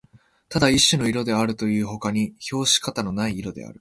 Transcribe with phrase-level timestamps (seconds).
[0.49, 3.69] ただ一種の色であるというよりほかに評し方のない色である